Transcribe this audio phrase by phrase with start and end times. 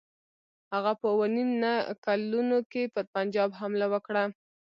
[0.73, 1.73] هغه په اووه نیم نه
[2.05, 4.23] کلونو کې پر پنجاب حمله وکړه.